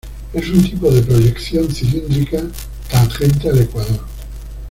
[0.33, 2.41] Es un tipo de proyección cilíndrica
[2.89, 3.99] tangente al ecuador.